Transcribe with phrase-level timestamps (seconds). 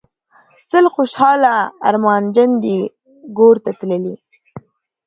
[0.69, 1.53] سل خوشحاله
[1.89, 2.77] ارمانجن دي
[3.37, 4.15] ګورته تللي